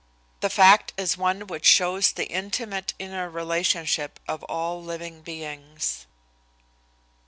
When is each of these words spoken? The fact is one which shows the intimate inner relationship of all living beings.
The 0.39 0.49
fact 0.49 0.93
is 0.97 1.15
one 1.15 1.45
which 1.45 1.63
shows 1.63 2.11
the 2.11 2.25
intimate 2.25 2.95
inner 2.97 3.29
relationship 3.29 4.19
of 4.27 4.41
all 4.45 4.81
living 4.83 5.21
beings. 5.21 6.07